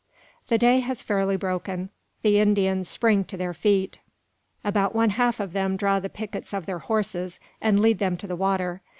[0.47, 1.91] The day has fairly broken.
[2.23, 3.99] The Indians spring to their feet.
[4.63, 8.25] About one half of them draw the pickets of their horses, and lead them to
[8.25, 8.81] the water.